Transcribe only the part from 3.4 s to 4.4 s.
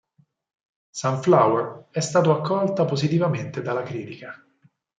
dalla critica.